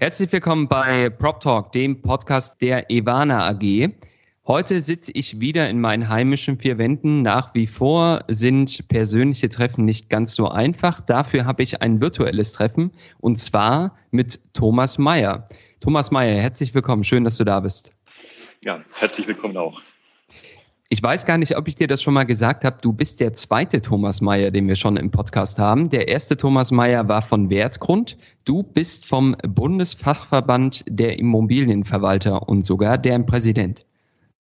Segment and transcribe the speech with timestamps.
[0.00, 3.88] Herzlich willkommen bei Prop Talk, dem Podcast der Evana AG.
[4.46, 7.22] Heute sitze ich wieder in meinen heimischen vier Wänden.
[7.22, 11.00] Nach wie vor sind persönliche Treffen nicht ganz so einfach.
[11.00, 15.48] Dafür habe ich ein virtuelles Treffen und zwar mit Thomas Mayer.
[15.80, 17.02] Thomas Mayer, herzlich willkommen.
[17.02, 17.92] Schön, dass du da bist.
[18.60, 19.82] Ja, herzlich willkommen auch.
[20.90, 22.78] Ich weiß gar nicht, ob ich dir das schon mal gesagt habe.
[22.80, 25.90] Du bist der zweite Thomas Mayer, den wir schon im Podcast haben.
[25.90, 28.16] Der erste Thomas Mayer war von Wertgrund.
[28.46, 33.84] Du bist vom Bundesfachverband der Immobilienverwalter und sogar deren Präsident.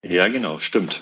[0.03, 1.01] Ja, genau, stimmt.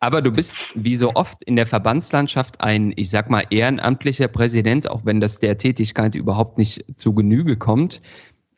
[0.00, 4.88] Aber du bist wie so oft in der Verbandslandschaft ein, ich sag mal, ehrenamtlicher Präsident,
[4.88, 8.00] auch wenn das der Tätigkeit überhaupt nicht zu Genüge kommt.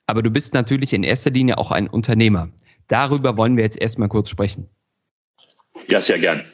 [0.06, 2.48] Aber du bist natürlich in erster Linie auch ein Unternehmer.
[2.87, 4.69] Darüber wollen wir jetzt erstmal kurz sprechen.
[5.89, 6.44] Ja, sehr gern.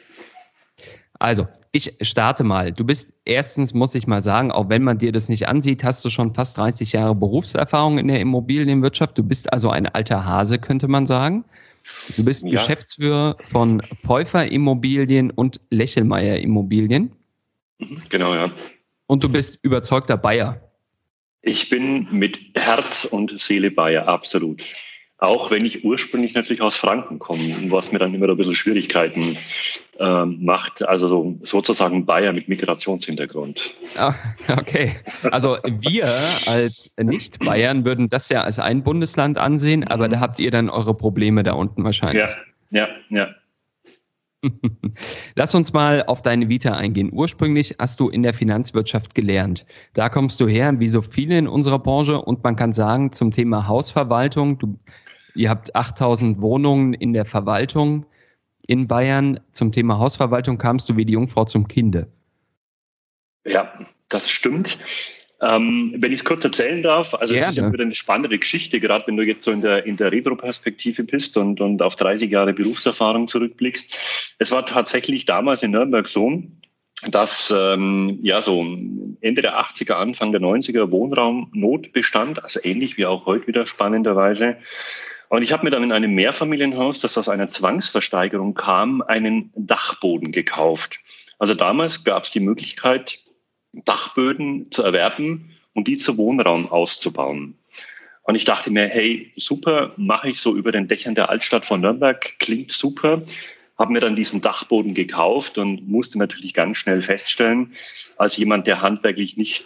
[1.19, 2.71] Also, ich starte mal.
[2.71, 6.03] Du bist erstens, muss ich mal sagen, auch wenn man dir das nicht ansieht, hast
[6.05, 9.17] du schon fast 30 Jahre Berufserfahrung in der Immobilienwirtschaft.
[9.17, 11.43] Du bist also ein alter Hase, könnte man sagen.
[12.15, 12.51] Du bist ja.
[12.51, 17.11] Geschäftsführer von Päufer Immobilien und Lächelmeier Immobilien.
[17.79, 18.49] Mhm, genau, ja.
[19.07, 20.59] Und du bist überzeugter Bayer.
[21.41, 24.63] Ich bin mit Herz und Seele Bayer, absolut.
[25.25, 29.37] Auch wenn ich ursprünglich natürlich aus Franken komme, was mir dann immer ein bisschen Schwierigkeiten
[29.99, 30.87] äh, macht.
[30.87, 33.73] Also so, sozusagen Bayer mit Migrationshintergrund.
[33.97, 34.13] Ah,
[34.57, 34.95] okay.
[35.31, 36.07] Also wir
[36.47, 40.93] als Nicht-Bayern würden das ja als ein Bundesland ansehen, aber da habt ihr dann eure
[40.93, 42.23] Probleme da unten wahrscheinlich.
[42.71, 43.27] Ja, ja, ja.
[45.35, 47.09] Lass uns mal auf deine Vita eingehen.
[47.11, 49.65] Ursprünglich hast du in der Finanzwirtschaft gelernt.
[49.93, 52.21] Da kommst du her, wie so viele in unserer Branche.
[52.21, 54.77] Und man kann sagen, zum Thema Hausverwaltung, du
[55.35, 58.05] Ihr habt 8000 Wohnungen in der Verwaltung
[58.67, 59.39] in Bayern.
[59.51, 62.07] Zum Thema Hausverwaltung kamst du wie die Jungfrau zum Kinde.
[63.45, 63.77] Ja,
[64.09, 64.77] das stimmt.
[65.41, 67.47] Ähm, wenn ich es kurz erzählen darf, also Gerne.
[67.47, 69.97] es ist ja wieder eine spannende Geschichte, gerade wenn du jetzt so in der, in
[69.97, 74.35] der Retro-Perspektive bist und, und auf 30 Jahre Berufserfahrung zurückblickst.
[74.39, 76.41] Es war tatsächlich damals in Nürnberg so,
[77.11, 78.65] dass ähm, ja so
[79.21, 84.57] Ende der 80er, Anfang der 90er Wohnraumnot bestand, also ähnlich wie auch heute wieder spannenderweise.
[85.35, 90.31] Und ich habe mir dann in einem Mehrfamilienhaus, das aus einer Zwangsversteigerung kam, einen Dachboden
[90.31, 91.01] gekauft.
[91.39, 93.19] Also damals gab es die Möglichkeit,
[93.73, 97.57] Dachböden zu erwerben und die zu Wohnraum auszubauen.
[98.23, 101.81] Und ich dachte mir, hey, super, mache ich so über den Dächern der Altstadt von
[101.81, 103.21] Nürnberg, klingt super.
[103.77, 107.73] Habe mir dann diesen Dachboden gekauft und musste natürlich ganz schnell feststellen,
[108.15, 109.65] als jemand, der handwerklich nicht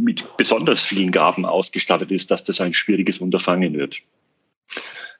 [0.00, 4.00] mit besonders vielen Gaben ausgestattet ist, dass das ein schwieriges Unterfangen wird.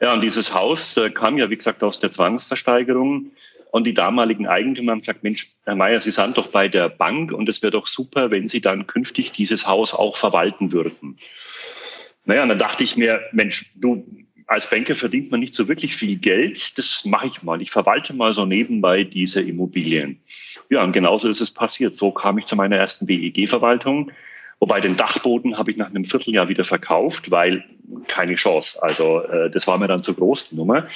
[0.01, 3.33] Ja, und dieses Haus äh, kam ja, wie gesagt, aus der Zwangsversteigerung.
[3.73, 7.33] Und die damaligen Eigentümer haben gesagt, Mensch, Herr Mayer, Sie sind doch bei der Bank
[7.33, 11.19] und es wäre doch super, wenn Sie dann künftig dieses Haus auch verwalten würden.
[12.25, 14.05] Naja, und dann dachte ich mir, Mensch, du,
[14.47, 16.79] als Banker verdient man nicht so wirklich viel Geld.
[16.79, 17.61] Das mache ich mal.
[17.61, 20.21] Ich verwalte mal so nebenbei diese Immobilien.
[20.71, 21.97] Ja, und genauso ist es passiert.
[21.97, 24.11] So kam ich zu meiner ersten WEG-Verwaltung.
[24.59, 27.65] Wobei den Dachboden habe ich nach einem Vierteljahr wieder verkauft, weil
[28.09, 28.83] keine Chance.
[28.83, 30.89] Also äh, das war mir dann zu groß, die Nummer.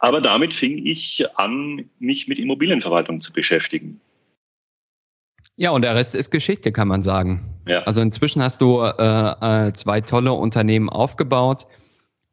[0.00, 4.00] Aber damit fing ich an, mich mit Immobilienverwaltung zu beschäftigen.
[5.56, 7.60] Ja, und der Rest ist Geschichte, kann man sagen.
[7.68, 7.80] Ja.
[7.80, 11.66] Also inzwischen hast du äh, äh, zwei tolle Unternehmen aufgebaut.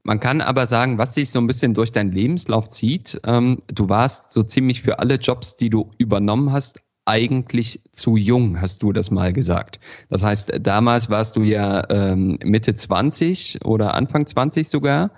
[0.04, 3.90] Man kann aber sagen, was sich so ein bisschen durch deinen Lebenslauf zieht, ähm, du
[3.90, 8.94] warst so ziemlich für alle Jobs, die du übernommen hast, eigentlich zu jung, hast du
[8.94, 9.80] das mal gesagt.
[10.10, 15.10] Das heißt, damals warst du ja ähm, Mitte 20 oder Anfang 20 sogar.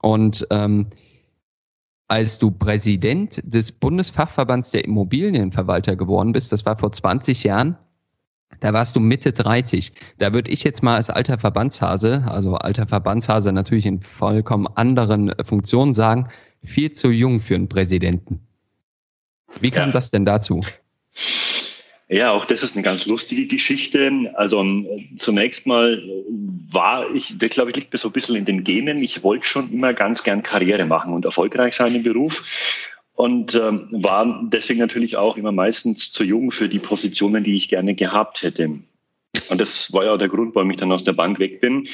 [0.00, 0.86] Und ähm,
[2.08, 7.76] als du Präsident des Bundesfachverbands der Immobilienverwalter geworden bist, das war vor 20 Jahren,
[8.60, 9.92] da warst du Mitte 30.
[10.16, 15.34] Da würde ich jetzt mal als alter Verbandshase, also alter Verbandshase natürlich in vollkommen anderen
[15.44, 16.28] Funktionen sagen,
[16.62, 18.40] viel zu jung für einen Präsidenten.
[19.60, 19.92] Wie kam ja.
[19.92, 20.60] das denn dazu?
[22.10, 24.32] Ja, auch das ist eine ganz lustige Geschichte.
[24.34, 24.64] Also
[25.16, 26.02] zunächst mal
[26.70, 29.02] war ich, das glaube ich, liegt mir so ein bisschen in den Genen.
[29.02, 32.42] Ich wollte schon immer ganz gern Karriere machen und erfolgreich sein im Beruf
[33.18, 37.68] und ähm, war deswegen natürlich auch immer meistens zu jung für die Positionen, die ich
[37.68, 38.78] gerne gehabt hätte.
[39.48, 41.88] Und das war ja der Grund, warum ich dann aus der Bank weg bin.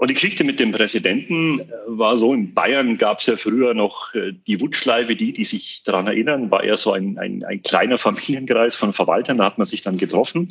[0.00, 3.74] Und die Geschichte mit dem Präsidenten äh, war so, in Bayern gab es ja früher
[3.74, 7.62] noch äh, die Wutschleife, die, die sich daran erinnern, war eher so ein, ein, ein
[7.62, 10.48] kleiner Familienkreis von Verwaltern, da hat man sich dann getroffen.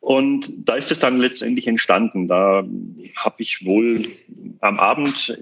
[0.00, 2.28] Und da ist es dann letztendlich entstanden.
[2.28, 2.64] Da
[3.16, 4.04] habe ich wohl
[4.60, 5.38] am Abend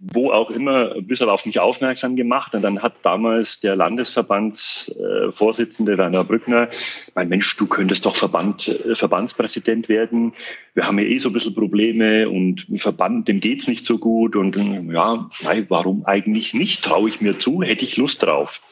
[0.00, 2.54] wo auch immer ein bisschen auf mich aufmerksam gemacht.
[2.54, 6.70] Und dann hat damals der Landesverbandsvorsitzende Werner Brückner,
[7.14, 10.32] mein Mensch, du könntest doch Verband, äh, Verbandspräsident werden.
[10.74, 13.98] Wir haben ja eh so ein bisschen Probleme und im Verband, dem geht's nicht so
[13.98, 14.36] gut.
[14.36, 16.82] Und ja, nein, warum eigentlich nicht?
[16.82, 18.62] Traue ich mir zu, hätte ich Lust drauf.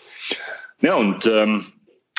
[0.81, 1.67] Ja, und ähm,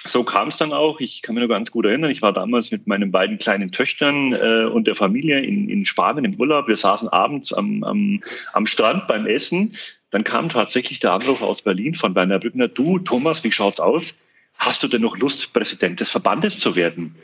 [0.05, 0.99] so kam es dann auch.
[0.99, 2.11] Ich kann mich nur ganz gut erinnern.
[2.11, 6.25] Ich war damals mit meinen beiden kleinen Töchtern äh, und der Familie in, in Spanien
[6.25, 6.67] im Urlaub.
[6.67, 8.21] Wir saßen abends am, am,
[8.53, 9.75] am Strand beim Essen.
[10.11, 12.67] Dann kam tatsächlich der Anruf aus Berlin von Werner Brückner.
[12.67, 14.25] Du, Thomas, wie schaut's aus?
[14.55, 17.15] Hast du denn noch Lust, Präsident des Verbandes zu werden?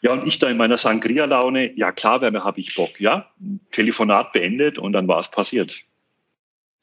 [0.00, 2.98] Ja, und ich da in meiner Sangria-Laune, ja klar, Werner, habe ich Bock.
[3.00, 3.30] Ja,
[3.70, 5.82] Telefonat beendet und dann war es passiert.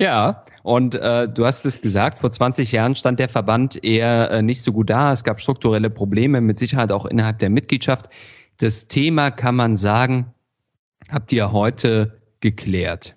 [0.01, 4.41] Ja, und äh, du hast es gesagt, vor 20 Jahren stand der Verband eher äh,
[4.41, 5.11] nicht so gut da.
[5.11, 8.07] Es gab strukturelle Probleme, mit Sicherheit auch innerhalb der Mitgliedschaft.
[8.57, 10.33] Das Thema kann man sagen,
[11.11, 13.15] habt ihr heute geklärt.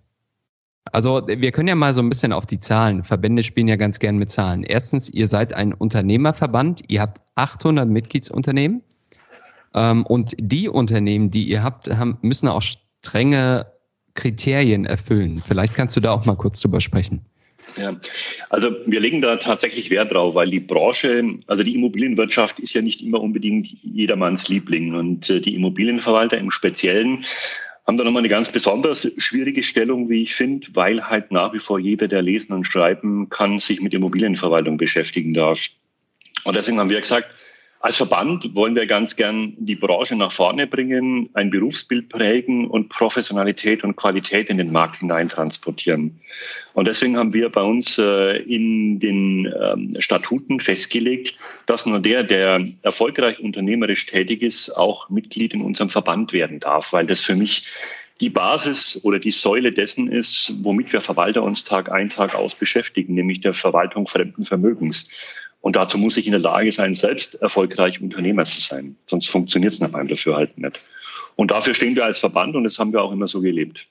[0.90, 3.04] Also wir können ja mal so ein bisschen auf die Zahlen.
[3.04, 4.64] Verbände spielen ja ganz gern mit Zahlen.
[4.64, 6.82] Erstens, ihr seid ein Unternehmerverband.
[6.88, 8.82] Ihr habt 800 Mitgliedsunternehmen.
[9.74, 13.71] Ähm, und die Unternehmen, die ihr habt, haben, müssen auch strenge
[14.14, 15.42] Kriterien erfüllen.
[15.46, 17.20] Vielleicht kannst du da auch mal kurz drüber sprechen.
[17.76, 17.96] Ja,
[18.50, 22.82] also wir legen da tatsächlich Wert drauf, weil die Branche, also die Immobilienwirtschaft ist ja
[22.82, 27.24] nicht immer unbedingt jedermanns Liebling und äh, die Immobilienverwalter im Speziellen
[27.86, 31.58] haben da nochmal eine ganz besonders schwierige Stellung, wie ich finde, weil halt nach wie
[31.58, 35.66] vor jeder, der lesen und schreiben kann, sich mit Immobilienverwaltung beschäftigen darf.
[36.44, 37.34] Und deswegen haben wir gesagt,
[37.82, 42.88] als Verband wollen wir ganz gern die Branche nach vorne bringen, ein Berufsbild prägen und
[42.88, 46.20] Professionalität und Qualität in den Markt hinein transportieren.
[46.74, 51.36] Und deswegen haben wir bei uns äh, in den ähm, Statuten festgelegt,
[51.66, 56.92] dass nur der, der erfolgreich unternehmerisch tätig ist, auch Mitglied in unserem Verband werden darf,
[56.92, 57.66] weil das für mich
[58.20, 62.54] die Basis oder die Säule dessen ist, womit wir Verwalter uns Tag ein, Tag aus
[62.54, 65.10] beschäftigen, nämlich der Verwaltung fremden Vermögens.
[65.62, 68.96] Und dazu muss ich in der Lage sein, selbst erfolgreich Unternehmer zu sein.
[69.06, 70.80] Sonst funktioniert es nach meinem Dafürhalten nicht.
[71.36, 73.86] Und dafür stehen wir als Verband und das haben wir auch immer so gelebt.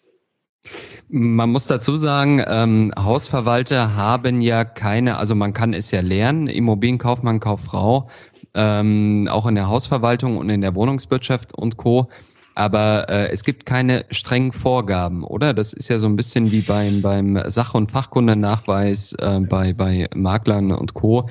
[1.07, 6.47] Man muss dazu sagen, ähm, Hausverwalter haben ja keine, also man kann es ja lernen,
[6.47, 8.09] Immobilienkaufmann, Kauffrau,
[8.53, 12.09] ähm, auch in der Hausverwaltung und in der Wohnungswirtschaft und Co.
[12.53, 15.53] Aber äh, es gibt keine strengen Vorgaben, oder?
[15.53, 20.09] Das ist ja so ein bisschen wie beim, beim Sach- und Fachkundennachweis äh, bei, bei
[20.13, 21.29] Maklern und Co.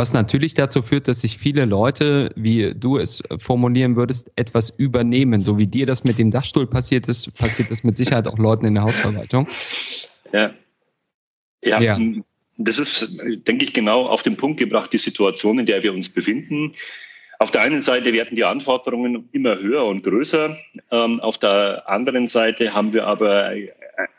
[0.00, 5.42] Was natürlich dazu führt, dass sich viele Leute, wie du es formulieren würdest, etwas übernehmen.
[5.42, 8.64] So wie dir das mit dem Dachstuhl passiert ist, passiert das mit Sicherheit auch Leuten
[8.64, 9.46] in der Hausverwaltung.
[10.32, 10.54] Ja.
[11.62, 11.98] Ja, ja.
[12.56, 16.08] das ist, denke ich, genau auf den Punkt gebracht, die Situation, in der wir uns
[16.08, 16.72] befinden.
[17.38, 20.56] Auf der einen Seite werden die Anforderungen immer höher und größer.
[20.92, 23.52] Ähm, auf der anderen Seite haben wir aber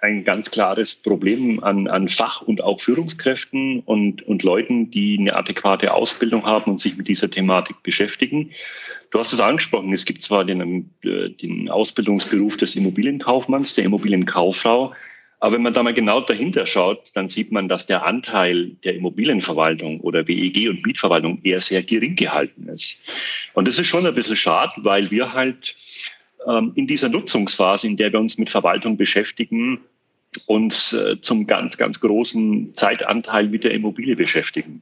[0.02, 5.36] ein ganz klares Problem an, an Fach- und auch Führungskräften und, und Leuten, die eine
[5.36, 8.52] adäquate Ausbildung haben und sich mit dieser Thematik beschäftigen.
[9.12, 14.94] Du hast es angesprochen, es gibt zwar den, äh, den Ausbildungsberuf des Immobilienkaufmanns, der Immobilienkauffrau,
[15.42, 18.94] aber wenn man da mal genau dahinter schaut, dann sieht man, dass der Anteil der
[18.94, 23.04] Immobilienverwaltung oder WEG und Mietverwaltung eher sehr gering gehalten ist.
[23.54, 25.76] Und das ist schon ein bisschen schade, weil wir halt
[26.76, 29.80] in dieser Nutzungsphase, in der wir uns mit Verwaltung beschäftigen,
[30.46, 34.82] uns äh, zum ganz, ganz großen Zeitanteil mit der Immobilie beschäftigen.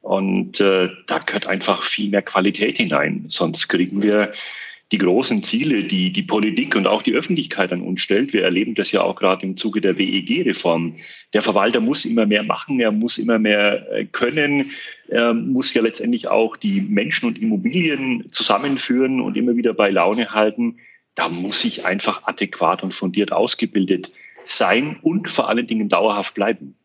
[0.00, 3.24] Und äh, da gehört einfach viel mehr Qualität hinein.
[3.28, 4.32] Sonst kriegen wir
[4.94, 8.32] die großen Ziele, die die Politik und auch die Öffentlichkeit an uns stellt.
[8.32, 10.94] Wir erleben das ja auch gerade im Zuge der WEG-Reform.
[11.32, 14.70] Der Verwalter muss immer mehr machen, er muss immer mehr äh, können,
[15.08, 20.30] er muss ja letztendlich auch die Menschen und Immobilien zusammenführen und immer wieder bei Laune
[20.30, 20.76] halten.
[21.16, 24.12] Da muss ich einfach adäquat und fundiert ausgebildet
[24.44, 26.76] sein und vor allen Dingen dauerhaft bleiben.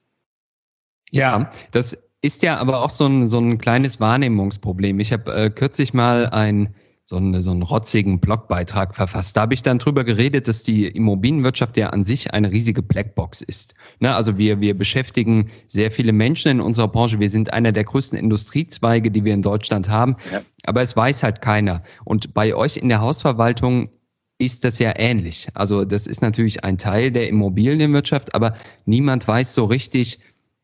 [1.12, 5.00] Ja, das ist ja aber auch so ein, so ein kleines Wahrnehmungsproblem.
[5.00, 6.74] Ich habe äh, kürzlich mal ein
[7.10, 9.36] so, einen, so einen rotzigen Blogbeitrag verfasst.
[9.36, 13.42] Da habe ich dann drüber geredet, dass die Immobilienwirtschaft ja an sich eine riesige Blackbox
[13.42, 13.74] ist.
[14.00, 14.14] Ne?
[14.14, 17.20] Also wir, wir beschäftigen sehr viele Menschen in unserer Branche.
[17.20, 20.18] Wir sind einer der größten Industriezweige, die wir in Deutschland haben.
[20.32, 20.42] Ja.
[20.66, 21.82] Aber es weiß halt keiner.
[22.06, 23.90] Und bei euch in der Hausverwaltung
[24.38, 25.48] ist das ja ähnlich.
[25.56, 28.54] Also das ist natürlich ein Teil der Immobilienwirtschaft, aber
[28.86, 30.20] niemand weiß so richtig,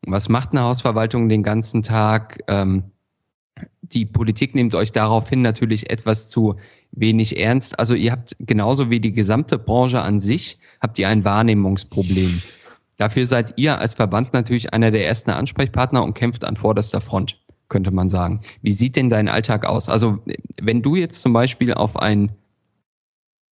[0.06, 2.38] was macht eine Hausverwaltung den ganzen Tag.
[2.46, 2.84] Ähm,
[3.92, 6.56] die Politik nimmt euch daraufhin natürlich etwas zu
[6.92, 7.78] wenig ernst.
[7.78, 12.40] Also ihr habt genauso wie die gesamte Branche an sich, habt ihr ein Wahrnehmungsproblem.
[12.96, 17.38] Dafür seid ihr als Verband natürlich einer der ersten Ansprechpartner und kämpft an vorderster Front,
[17.68, 18.40] könnte man sagen.
[18.62, 19.88] Wie sieht denn dein Alltag aus?
[19.88, 20.18] Also
[20.60, 22.32] wenn du jetzt zum Beispiel auf einen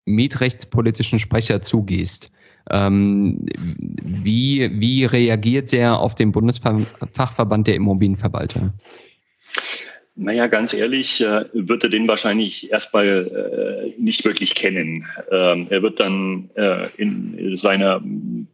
[0.07, 2.31] mietrechtspolitischen Sprecher zugehst,
[2.71, 8.73] ähm, wie, wie reagiert der auf den Bundesfachverband der Immobilienverwalter?
[10.16, 15.06] Naja, ganz ehrlich, äh, wird er den wahrscheinlich erstmal äh, nicht wirklich kennen.
[15.33, 18.00] Ähm, er wird dann äh, in seiner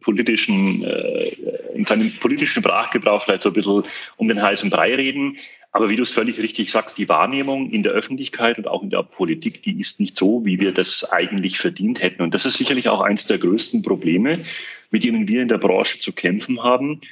[0.00, 1.28] politischen, äh,
[1.74, 3.82] in seinem politischen Sprachgebrauch vielleicht so ein bisschen
[4.16, 5.36] um den heißen Brei reden.
[5.72, 8.90] Aber wie du es völlig richtig sagst, die Wahrnehmung in der Öffentlichkeit und auch in
[8.90, 12.22] der Politik, die ist nicht so, wie wir das eigentlich verdient hätten.
[12.22, 14.42] Und das ist sicherlich auch eines der größten Probleme,
[14.90, 17.02] mit denen wir in der Branche zu kämpfen haben.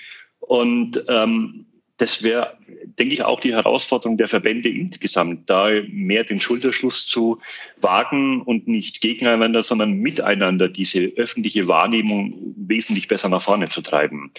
[0.40, 1.66] Und ähm,
[1.98, 2.56] das wäre,
[2.98, 7.40] denke ich, auch die Herausforderung der Verbände insgesamt, da mehr den Schulterschluss zu
[7.80, 14.30] wagen und nicht gegeneinander, sondern miteinander diese öffentliche Wahrnehmung wesentlich besser nach vorne zu treiben.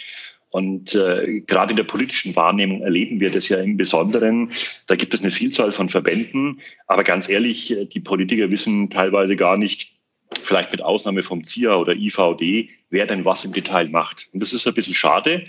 [0.52, 4.52] Und äh, gerade in der politischen Wahrnehmung erleben wir das ja im Besonderen.
[4.88, 9.58] Da gibt es eine Vielzahl von Verbänden, aber ganz ehrlich, die Politiker wissen teilweise gar
[9.58, 9.92] nicht,
[10.42, 14.28] vielleicht mit Ausnahme vom ZIA oder IVD, wer denn was im Detail macht.
[14.32, 15.46] Und das ist ein bisschen schade,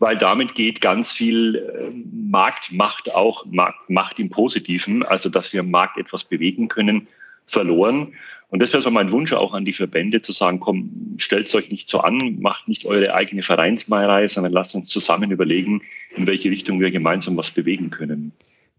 [0.00, 3.46] weil damit geht ganz viel äh, Marktmacht auch,
[3.88, 7.06] Macht im Positiven, also dass wir im Markt etwas bewegen können,
[7.46, 8.14] verloren.
[8.48, 11.70] Und das wäre so mein Wunsch auch an die Verbände zu sagen, komm, stellt euch
[11.70, 15.82] nicht so an, macht nicht eure eigene Vereinsmeierei, sondern lasst uns zusammen überlegen,
[16.16, 18.32] in welche Richtung wir gemeinsam was bewegen können.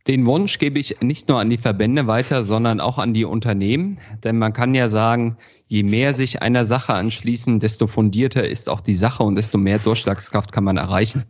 [0.08, 4.00] Den Wunsch gebe ich nicht nur an die Verbände weiter, sondern auch an die Unternehmen.
[4.24, 8.82] Denn man kann ja sagen, je mehr sich einer Sache anschließen, desto fundierter ist auch
[8.82, 11.24] die Sache und desto mehr Durchschlagskraft kann man erreichen.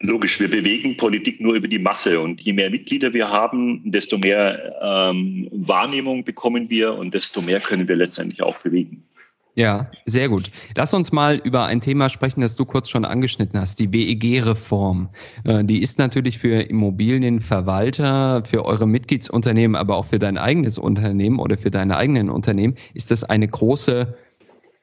[0.00, 4.18] Logisch, wir bewegen Politik nur über die Masse und je mehr Mitglieder wir haben, desto
[4.18, 9.04] mehr ähm, Wahrnehmung bekommen wir und desto mehr können wir letztendlich auch bewegen.
[9.54, 10.50] Ja, sehr gut.
[10.76, 15.10] Lass uns mal über ein Thema sprechen, das du kurz schon angeschnitten hast, die WEG-Reform.
[15.44, 21.38] Äh, die ist natürlich für Immobilienverwalter, für eure Mitgliedsunternehmen, aber auch für dein eigenes Unternehmen
[21.38, 24.16] oder für deine eigenen Unternehmen, ist das eine große,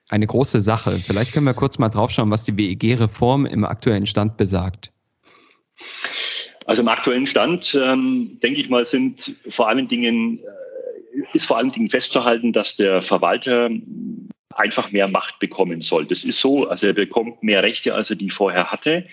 [0.10, 0.92] eine große Sache.
[1.00, 4.92] Vielleicht können wir kurz mal draufschauen, was die WEG-Reform im aktuellen Stand besagt.
[6.68, 11.58] Also im aktuellen Stand, ähm, denke ich mal, sind vor allen Dingen, äh, ist vor
[11.58, 13.72] allen Dingen festzuhalten, dass der Verwalter
[14.60, 16.06] einfach mehr Macht bekommen soll.
[16.06, 19.08] Das ist so, also er bekommt mehr Rechte, als er die vorher hatte.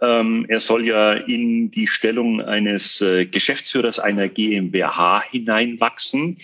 [0.00, 6.38] Ähm, er soll ja in die Stellung eines äh, Geschäftsführers einer GmbH hineinwachsen.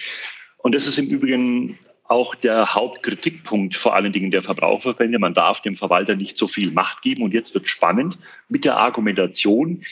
[0.58, 5.18] Und das ist im Übrigen auch der Hauptkritikpunkt vor allen Dingen der Verbraucherverbände.
[5.18, 7.22] Man darf dem Verwalter nicht so viel Macht geben.
[7.22, 8.18] Und jetzt wird spannend
[8.48, 9.84] mit der Argumentation,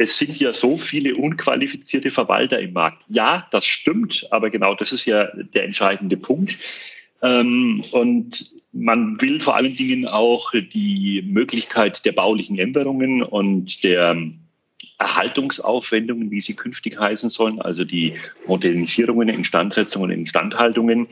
[0.00, 3.02] es sind ja so viele unqualifizierte Verwalter im Markt.
[3.08, 6.56] Ja, das stimmt, aber genau das ist ja der entscheidende Punkt.
[7.22, 14.16] Ähm, und man will vor allen Dingen auch die Möglichkeit der baulichen Änderungen und der
[14.98, 18.14] Erhaltungsaufwendungen, wie sie künftig heißen sollen, also die
[18.46, 21.06] Modernisierungen, Instandsetzungen, Instandhaltungen,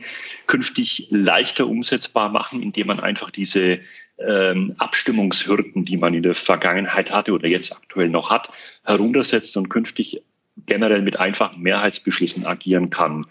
[0.45, 3.79] künftig leichter umsetzbar machen, indem man einfach diese
[4.19, 8.49] ähm, Abstimmungshürden, die man in der Vergangenheit hatte oder jetzt aktuell noch hat,
[8.83, 10.21] heruntersetzt und künftig
[10.65, 13.25] generell mit einfachen Mehrheitsbeschlüssen agieren kann.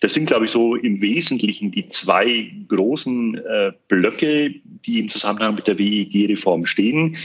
[0.00, 4.54] Das sind, glaube ich, so im Wesentlichen die zwei großen äh, Blöcke,
[4.86, 7.16] die im Zusammenhang mit der WEG-Reform stehen.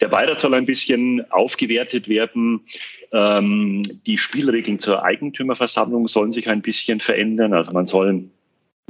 [0.00, 2.60] Der Beirat soll ein bisschen aufgewertet werden.
[3.12, 7.52] Ähm, die Spielregeln zur Eigentümerversammlung sollen sich ein bisschen verändern.
[7.52, 8.24] Also man soll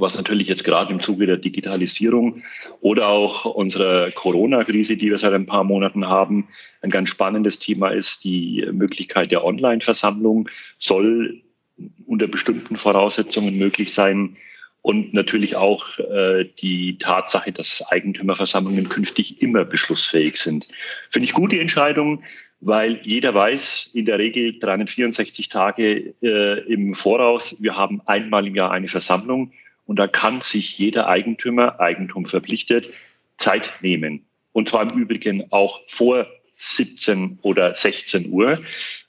[0.01, 2.43] was natürlich jetzt gerade im Zuge der Digitalisierung
[2.81, 6.47] oder auch unserer Corona-Krise, die wir seit ein paar Monaten haben,
[6.81, 8.23] ein ganz spannendes Thema ist.
[8.23, 11.41] Die Möglichkeit der Online-Versammlung soll
[12.05, 14.35] unter bestimmten Voraussetzungen möglich sein.
[14.83, 20.67] Und natürlich auch äh, die Tatsache, dass Eigentümerversammlungen künftig immer beschlussfähig sind.
[21.11, 22.23] Finde ich gut die Entscheidung,
[22.61, 28.55] weil jeder weiß in der Regel 364 Tage äh, im Voraus, wir haben einmal im
[28.55, 29.51] Jahr eine Versammlung
[29.91, 32.87] und da kann sich jeder Eigentümer, Eigentum verpflichtet,
[33.35, 34.25] Zeit nehmen.
[34.53, 38.61] Und zwar im Übrigen auch vor 17 oder 16 Uhr.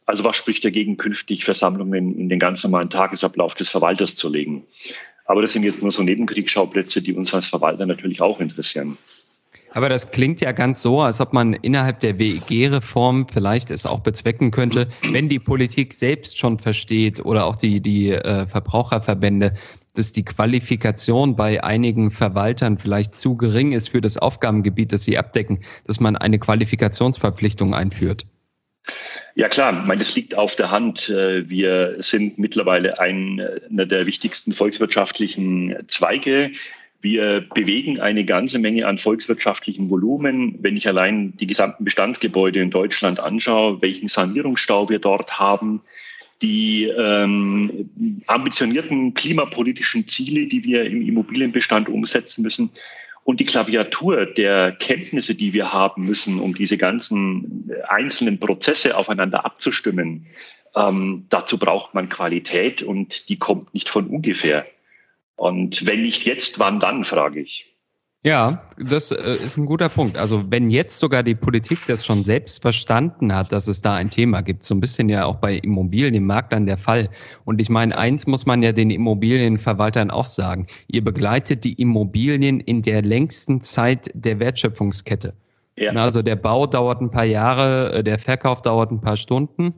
[0.06, 4.64] Also was spricht dagegen, künftig Versammlungen in den ganz normalen Tagesablauf des Verwalters zu legen?
[5.26, 8.98] Aber das sind jetzt nur so Nebenkriegsschauplätze, die uns als Verwalter natürlich auch interessieren.
[9.74, 14.00] Aber das klingt ja ganz so, als ob man innerhalb der WEG-Reform vielleicht es auch
[14.00, 19.54] bezwecken könnte, wenn die Politik selbst schon versteht oder auch die, die äh, Verbraucherverbände,
[19.94, 25.18] dass die Qualifikation bei einigen Verwaltern vielleicht zu gering ist für das Aufgabengebiet, das sie
[25.18, 28.26] abdecken, dass man eine Qualifikationsverpflichtung einführt?
[29.34, 31.08] Ja klar, ich meine, das liegt auf der Hand.
[31.08, 36.52] Äh, wir sind mittlerweile einer der wichtigsten volkswirtschaftlichen Zweige.
[37.00, 40.56] Wir bewegen eine ganze Menge an volkswirtschaftlichem Volumen.
[40.60, 45.82] Wenn ich allein die gesamten Bestandsgebäude in Deutschland anschaue, welchen Sanierungsstau wir dort haben,
[46.42, 47.88] die ähm,
[48.26, 52.70] ambitionierten klimapolitischen Ziele, die wir im Immobilienbestand umsetzen müssen,
[53.24, 59.44] und die Klaviatur der Kenntnisse, die wir haben müssen, um diese ganzen einzelnen Prozesse aufeinander
[59.44, 60.26] abzustimmen,
[60.74, 64.66] ähm, dazu braucht man Qualität und die kommt nicht von ungefähr.
[65.36, 67.71] Und wenn nicht jetzt, wann dann, frage ich.
[68.24, 70.16] Ja, das äh, ist ein guter Punkt.
[70.16, 74.10] Also wenn jetzt sogar die Politik das schon selbst verstanden hat, dass es da ein
[74.10, 77.10] Thema gibt, so ein bisschen ja auch bei Immobilienmaklern der Fall.
[77.44, 80.68] Und ich meine, eins muss man ja den Immobilienverwaltern auch sagen.
[80.86, 85.34] Ihr begleitet die Immobilien in der längsten Zeit der Wertschöpfungskette.
[85.76, 85.92] Ja.
[85.94, 89.74] Also der Bau dauert ein paar Jahre, äh, der Verkauf dauert ein paar Stunden,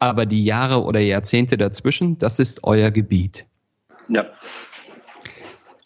[0.00, 3.46] aber die Jahre oder Jahrzehnte dazwischen, das ist euer Gebiet.
[4.08, 4.26] Ja.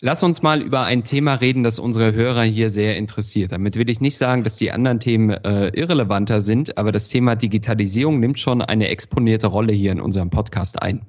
[0.02, 3.52] Lass uns mal über ein Thema reden, das unsere Hörer hier sehr interessiert.
[3.52, 7.34] Damit will ich nicht sagen, dass die anderen Themen äh, irrelevanter sind, aber das Thema
[7.34, 11.06] Digitalisierung nimmt schon eine exponierte Rolle hier in unserem Podcast ein.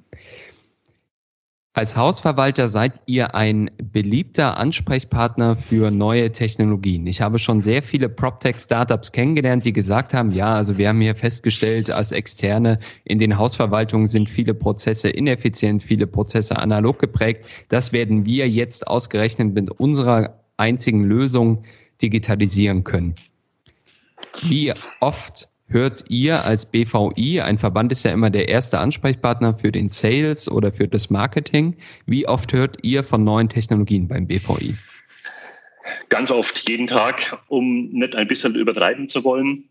[1.74, 7.06] Als Hausverwalter seid ihr ein beliebter Ansprechpartner für neue Technologien.
[7.06, 11.14] Ich habe schon sehr viele PropTech-Startups kennengelernt, die gesagt haben, ja, also wir haben hier
[11.14, 17.44] festgestellt, als Externe in den Hausverwaltungen sind viele Prozesse ineffizient, viele Prozesse analog geprägt.
[17.68, 21.64] Das werden wir jetzt ausgerechnet mit unserer einzigen Lösung
[22.02, 23.14] digitalisieren können.
[24.42, 29.70] Wie oft hört ihr als BVI, ein Verband ist ja immer der erste Ansprechpartner für
[29.70, 34.74] den Sales oder für das Marketing, wie oft hört ihr von neuen Technologien beim BVI?
[36.08, 39.64] Ganz oft, jeden Tag, um nicht ein bisschen übertreiben zu wollen.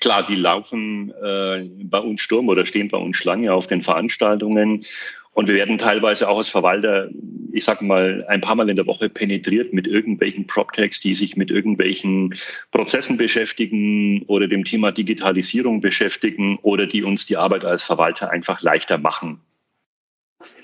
[0.00, 4.84] Klar, die laufen äh, bei uns Sturm oder stehen bei uns Schlange auf den Veranstaltungen
[5.32, 7.08] und wir werden teilweise auch als Verwalter,
[7.52, 11.36] ich sage mal, ein paar Mal in der Woche penetriert mit irgendwelchen PropTechs, die sich
[11.36, 12.34] mit irgendwelchen
[12.70, 18.60] Prozessen beschäftigen oder dem Thema Digitalisierung beschäftigen oder die uns die Arbeit als Verwalter einfach
[18.62, 19.40] leichter machen.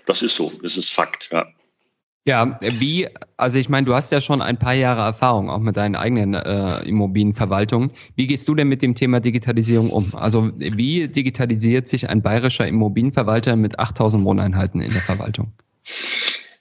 [0.06, 1.46] Das ist so, das ist Fakt, ja.
[2.26, 5.76] Ja, wie, also ich meine, du hast ja schon ein paar Jahre Erfahrung auch mit
[5.76, 7.92] deinen eigenen äh, Immobilienverwaltungen.
[8.16, 10.12] Wie gehst du denn mit dem Thema Digitalisierung um?
[10.12, 15.52] Also wie digitalisiert sich ein bayerischer Immobilienverwalter mit 8000 Wohneinheiten in der Verwaltung?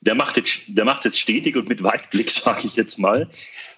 [0.02, 3.28] Der macht jetzt, der macht es stetig und mit Weitblick, sage ich jetzt mal.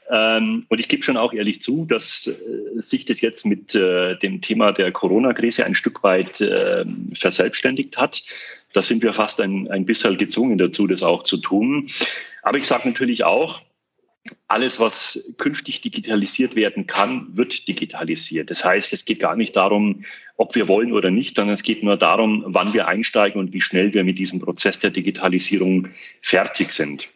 [0.09, 4.17] Ähm, und ich gebe schon auch ehrlich zu, dass äh, sich das jetzt mit äh,
[4.19, 8.23] dem Thema der Corona-Krise ein Stück weit äh, verselbstständigt hat.
[8.73, 11.87] Da sind wir fast ein, ein bisschen gezwungen dazu, das auch zu tun.
[12.43, 13.61] Aber ich sage natürlich auch,
[14.47, 18.49] alles, was künftig digitalisiert werden kann, wird digitalisiert.
[18.49, 20.03] Das heißt, es geht gar nicht darum,
[20.35, 23.61] ob wir wollen oder nicht, sondern es geht nur darum, wann wir einsteigen und wie
[23.61, 25.89] schnell wir mit diesem Prozess der Digitalisierung
[26.21, 27.07] fertig sind.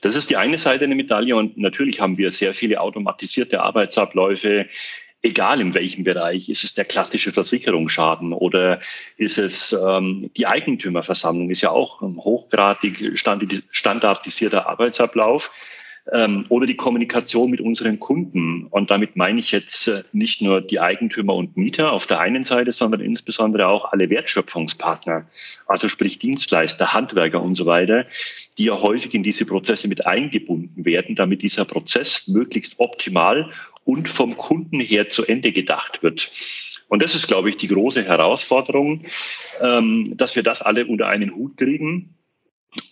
[0.00, 4.66] Das ist die eine Seite der Medaille und natürlich haben wir sehr viele automatisierte Arbeitsabläufe,
[5.22, 8.80] egal in welchem Bereich, ist es der klassische Versicherungsschaden oder
[9.16, 15.52] ist es ähm, die Eigentümerversammlung, ist ja auch ein hochgradig standardisierter Arbeitsablauf
[16.12, 18.66] ähm, oder die Kommunikation mit unseren Kunden.
[18.70, 22.44] Und damit meine ich jetzt äh, nicht nur die Eigentümer und Mieter auf der einen
[22.44, 25.26] Seite, sondern insbesondere auch alle Wertschöpfungspartner,
[25.66, 28.06] also sprich Dienstleister, Handwerker und so weiter,
[28.58, 33.50] die ja häufig in diese Prozesse mit eingebunden werden, damit dieser Prozess möglichst optimal
[33.90, 36.30] und vom Kunden her zu Ende gedacht wird.
[36.88, 39.04] Und das ist, glaube ich, die große Herausforderung,
[39.60, 42.14] ähm, dass wir das alle unter einen Hut kriegen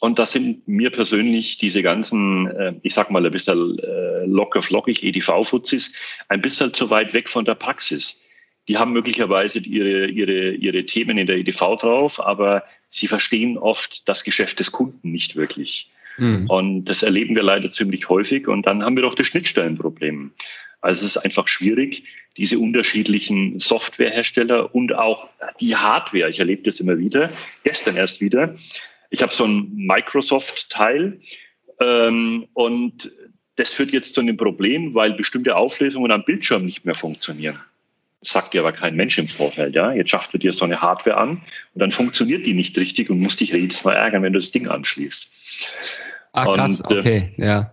[0.01, 4.61] und das sind mir persönlich diese ganzen, äh, ich sag mal ein bisschen äh, locker
[4.61, 5.95] flockig EDV-Fuzis,
[6.29, 8.23] ein bisschen zu weit weg von der Praxis.
[8.67, 14.09] Die haben möglicherweise ihre, ihre, ihre Themen in der EDV drauf, aber sie verstehen oft
[14.09, 15.91] das Geschäft des Kunden nicht wirklich.
[16.19, 16.51] Mhm.
[16.51, 18.49] Und das erleben wir leider ziemlich häufig.
[18.49, 20.33] Und dann haben wir doch das Schnittstellenproblem.
[20.81, 22.05] Also es ist einfach schwierig,
[22.37, 25.29] diese unterschiedlichen Softwarehersteller und auch
[25.61, 27.31] die Hardware, ich erlebe das immer wieder,
[27.65, 28.55] gestern erst wieder,
[29.11, 31.21] ich habe so ein Microsoft-Teil
[31.81, 33.11] ähm, und
[33.57, 37.59] das führt jetzt zu einem Problem, weil bestimmte Auflösungen am Bildschirm nicht mehr funktionieren.
[38.21, 39.75] Das sagt dir aber kein Mensch im Vorfeld.
[39.75, 39.93] Ja?
[39.93, 41.43] Jetzt schafft du dir so eine Hardware an
[41.75, 44.51] und dann funktioniert die nicht richtig und musst dich jedes Mal ärgern, wenn du das
[44.51, 45.69] Ding anschließt.
[46.33, 47.73] Ah, krass, und, äh, okay, ja.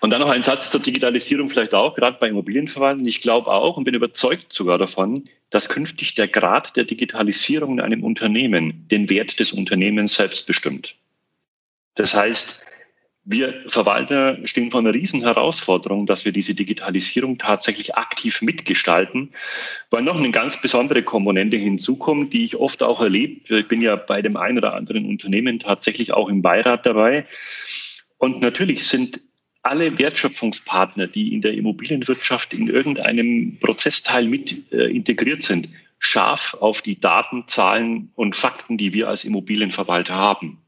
[0.00, 3.04] Und dann noch ein Satz zur Digitalisierung vielleicht auch, gerade bei Immobilienverwaltung.
[3.06, 7.80] Ich glaube auch und bin überzeugt sogar davon, dass künftig der Grad der Digitalisierung in
[7.80, 10.94] einem Unternehmen den Wert des Unternehmens selbst bestimmt.
[11.94, 12.60] Das heißt,
[13.30, 19.34] Wir Verwalter stehen vor einer riesen Herausforderung, dass wir diese Digitalisierung tatsächlich aktiv mitgestalten,
[19.90, 23.58] weil noch eine ganz besondere Komponente hinzukommt, die ich oft auch erlebe.
[23.58, 27.26] Ich bin ja bei dem einen oder anderen Unternehmen tatsächlich auch im Beirat dabei.
[28.16, 29.20] Und natürlich sind
[29.62, 35.68] alle Wertschöpfungspartner, die in der Immobilienwirtschaft in irgendeinem Prozessteil mit äh, integriert sind,
[35.98, 40.58] scharf auf die Daten, Zahlen und Fakten, die wir als Immobilienverwalter haben.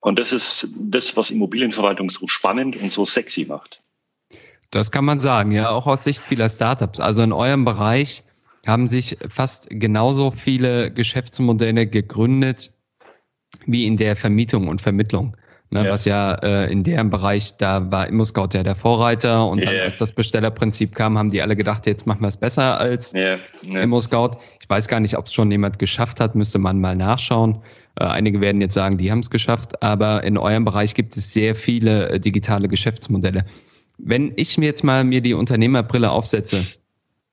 [0.00, 3.80] Und das ist das, was Immobilienverwaltung so spannend und so sexy macht.
[4.70, 6.98] Das kann man sagen, ja, auch aus Sicht vieler Startups.
[6.98, 8.24] Also in eurem Bereich
[8.66, 12.72] haben sich fast genauso viele Geschäftsmodelle gegründet
[13.66, 15.36] wie in der Vermietung und Vermittlung.
[15.72, 15.90] Ne, ja.
[15.90, 19.96] Was ja äh, in deren Bereich, da war ImmoScout ja der Vorreiter und dann, als
[19.96, 23.38] das Bestellerprinzip kam, haben die alle gedacht, jetzt machen wir es besser als yeah.
[23.72, 23.84] Yeah.
[23.84, 24.32] ImmoScout.
[24.60, 27.56] Ich weiß gar nicht, ob es schon jemand geschafft hat, müsste man mal nachschauen.
[27.98, 31.32] Äh, einige werden jetzt sagen, die haben es geschafft, aber in eurem Bereich gibt es
[31.32, 33.46] sehr viele äh, digitale Geschäftsmodelle.
[33.96, 36.66] Wenn ich mir jetzt mal mir die Unternehmerbrille aufsetze,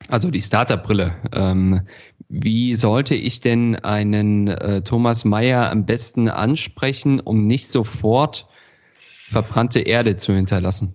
[0.07, 1.13] also die Startup-Brille.
[1.33, 1.81] Ähm,
[2.29, 8.47] wie sollte ich denn einen äh, Thomas Meyer am besten ansprechen, um nicht sofort
[9.27, 10.93] verbrannte Erde zu hinterlassen?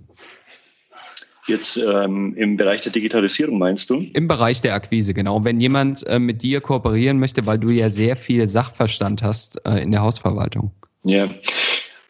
[1.47, 4.07] Jetzt ähm, im Bereich der Digitalisierung meinst du?
[4.15, 5.45] Im Bereich der Akquise, genau.
[5.45, 9.83] Wenn jemand äh, mit dir kooperieren möchte, weil du ja sehr viel Sachverstand hast äh,
[9.83, 10.71] in der Hausverwaltung.
[11.03, 11.29] Ja,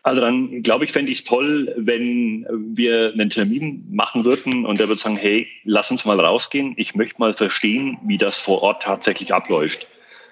[0.05, 4.79] also dann glaube ich, fände ich es toll, wenn wir einen Termin machen würden und
[4.79, 6.75] der würde sagen, hey, lass uns mal rausgehen.
[6.77, 9.89] Ich möchte mal verstehen, wie das vor Ort tatsächlich abläuft.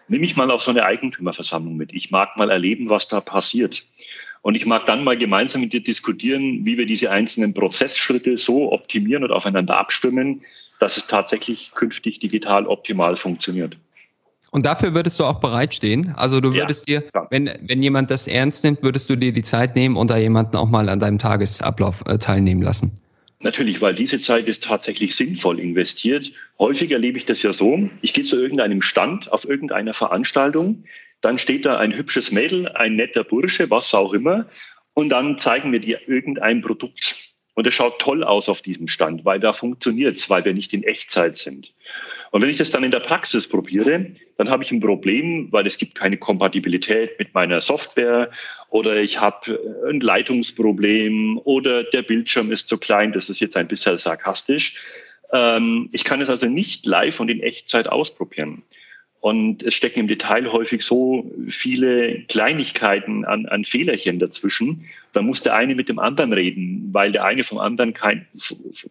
[0.09, 1.95] Nimm mich mal auf so eine Eigentümerversammlung mit.
[1.95, 3.87] Ich mag mal erleben, was da passiert.
[4.43, 8.73] Und ich mag dann mal gemeinsam mit dir diskutieren, wie wir diese einzelnen Prozessschritte so
[8.73, 10.43] optimieren und aufeinander abstimmen,
[10.81, 13.79] dass es tatsächlich künftig digital optimal funktioniert.
[14.53, 16.13] Und dafür würdest du auch bereitstehen?
[16.15, 19.43] Also du würdest ja, dir, wenn, wenn jemand das ernst nimmt, würdest du dir die
[19.43, 22.93] Zeit nehmen und da jemanden auch mal an deinem Tagesablauf äh, teilnehmen lassen?
[23.41, 26.31] Natürlich, weil diese Zeit ist tatsächlich sinnvoll investiert.
[26.59, 30.85] Häufig erlebe ich das ja so, ich gehe zu irgendeinem Stand auf irgendeiner Veranstaltung,
[31.23, 34.47] dann steht da ein hübsches Mädel, ein netter Bursche, was auch immer,
[34.93, 37.17] und dann zeigen wir dir irgendein Produkt.
[37.55, 40.73] Und es schaut toll aus auf diesem Stand, weil da funktioniert es, weil wir nicht
[40.73, 41.73] in Echtzeit sind.
[42.33, 44.07] Und wenn ich das dann in der Praxis probiere,
[44.39, 48.31] dann habe ich ein Problem, weil es gibt keine Kompatibilität mit meiner Software
[48.71, 53.13] oder ich habe ein Leitungsproblem oder der Bildschirm ist zu klein.
[53.13, 54.77] Das ist jetzt ein bisschen sarkastisch.
[55.31, 58.63] Ähm, ich kann es also nicht live und in Echtzeit ausprobieren.
[59.21, 64.87] Und es stecken im Detail häufig so viele Kleinigkeiten an, an Fehlerchen dazwischen.
[65.13, 68.27] Da muss der eine mit dem anderen reden, weil der eine vom anderen kein,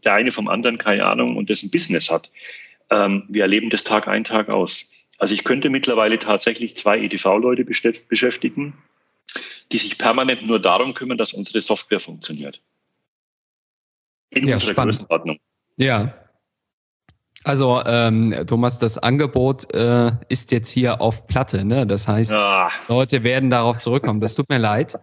[0.06, 2.30] der eine vom anderen keine Ahnung und dessen Business hat.
[2.90, 4.86] Ähm, wir erleben das Tag ein, Tag aus.
[5.18, 8.74] Also ich könnte mittlerweile tatsächlich zwei EDV-Leute beschäftigen,
[9.72, 12.60] die sich permanent nur darum kümmern, dass unsere Software funktioniert.
[14.32, 14.96] In ja, unserer spannend.
[14.98, 15.38] Größenordnung.
[15.78, 16.14] Ja.
[17.44, 21.66] Also ähm, Thomas, das Angebot äh, ist jetzt hier auf Platte.
[21.66, 21.88] Ne?
[21.88, 22.72] Das heißt, ah.
[22.88, 24.22] Leute werden darauf zurückkommen.
[24.22, 25.00] Das tut mir leid.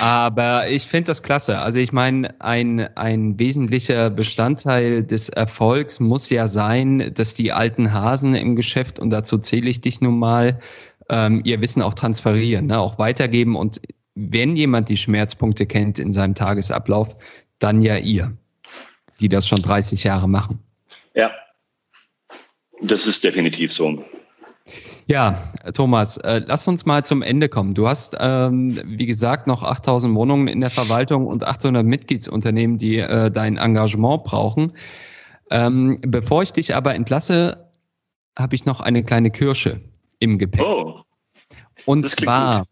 [0.00, 1.58] Aber ich finde das klasse.
[1.58, 7.92] Also ich meine, ein, ein wesentlicher Bestandteil des Erfolgs muss ja sein, dass die alten
[7.92, 10.60] Hasen im Geschäft, und dazu zähle ich dich nun mal,
[11.08, 12.78] ähm, ihr Wissen auch transferieren, ne?
[12.78, 13.56] auch weitergeben.
[13.56, 13.80] Und
[14.14, 17.16] wenn jemand die Schmerzpunkte kennt in seinem Tagesablauf,
[17.58, 18.32] dann ja ihr,
[19.20, 20.58] die das schon 30 Jahre machen.
[21.14, 21.30] Ja,
[22.82, 24.04] das ist definitiv so.
[25.06, 25.42] Ja,
[25.74, 27.74] Thomas, äh, lass uns mal zum Ende kommen.
[27.74, 32.98] Du hast, ähm, wie gesagt, noch 8000 Wohnungen in der Verwaltung und 800 Mitgliedsunternehmen, die
[32.98, 34.72] äh, dein Engagement brauchen.
[35.50, 37.68] Ähm, bevor ich dich aber entlasse,
[38.38, 39.80] habe ich noch eine kleine Kirsche
[40.18, 40.62] im Gepäck.
[40.64, 41.00] Oh,
[41.84, 42.64] und zwar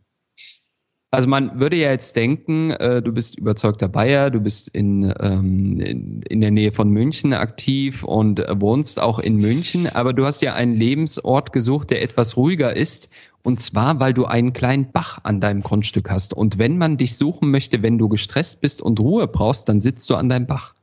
[1.12, 5.80] also man würde ja jetzt denken, äh, du bist überzeugter Bayer, du bist in, ähm,
[5.80, 10.40] in, in, der Nähe von München aktiv und wohnst auch in München, aber du hast
[10.40, 13.10] ja einen Lebensort gesucht, der etwas ruhiger ist.
[13.42, 16.34] Und zwar, weil du einen kleinen Bach an deinem Grundstück hast.
[16.34, 20.08] Und wenn man dich suchen möchte, wenn du gestresst bist und Ruhe brauchst, dann sitzt
[20.10, 20.74] du an deinem Bach.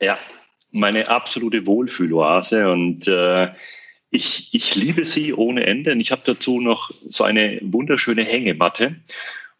[0.00, 0.18] Ja,
[0.72, 3.48] meine absolute Wohlfühloase und äh,
[4.10, 8.96] ich, ich liebe sie ohne Ende und ich habe dazu noch so eine wunderschöne Hängematte.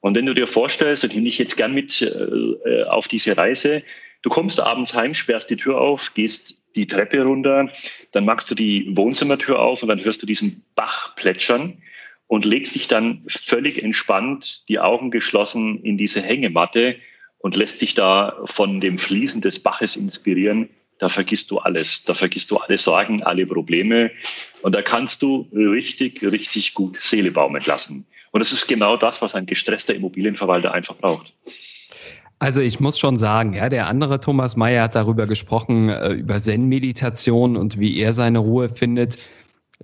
[0.00, 3.82] Und wenn du dir vorstellst, ich nehme dich jetzt gern mit äh, auf diese Reise,
[4.22, 7.70] du kommst abends heim, sperrst die Tür auf, gehst die Treppe runter,
[8.12, 11.82] dann machst du die Wohnzimmertür auf und dann hörst du diesen Bach plätschern
[12.28, 16.96] und legst dich dann völlig entspannt, die Augen geschlossen in diese Hängematte
[17.38, 22.04] und lässt dich da von dem Fließen des Baches inspirieren da vergisst du alles.
[22.04, 24.10] Da vergisst du alle Sorgen, alle Probleme.
[24.62, 28.06] Und da kannst du richtig, richtig gut Seele baumeln lassen.
[28.32, 31.34] Und das ist genau das, was ein gestresster Immobilienverwalter einfach braucht.
[32.38, 36.36] Also ich muss schon sagen, ja, der andere Thomas Mayer hat darüber gesprochen, äh, über
[36.36, 39.16] Zen-Meditation und wie er seine Ruhe findet.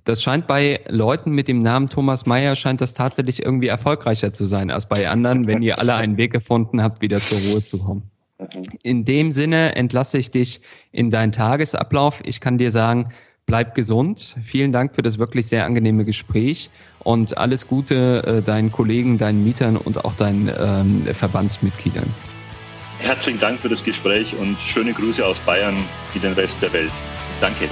[0.03, 4.45] Das scheint bei Leuten mit dem Namen Thomas Mayer scheint das tatsächlich irgendwie erfolgreicher zu
[4.45, 7.79] sein als bei anderen, wenn ihr alle einen Weg gefunden habt, wieder zur Ruhe zu
[7.79, 8.12] kommen.
[8.81, 12.21] In dem Sinne entlasse ich dich in deinen Tagesablauf.
[12.23, 13.13] Ich kann dir sagen,
[13.45, 14.35] bleib gesund.
[14.43, 19.43] Vielen Dank für das wirklich sehr angenehme Gespräch und alles Gute äh, deinen Kollegen, deinen
[19.43, 22.09] Mietern und auch deinen ähm, Verbandsmitgliedern.
[22.99, 25.75] Herzlichen Dank für das Gespräch und schöne Grüße aus Bayern
[26.15, 26.91] in den Rest der Welt.
[27.41, 27.67] Danke.